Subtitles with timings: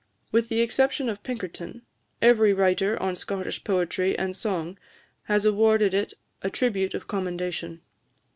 [0.31, 1.83] With the exception of Pinkerton,
[2.23, 4.79] every writer on Scottish poetry and song
[5.25, 7.81] has awarded it a tribute of commendation.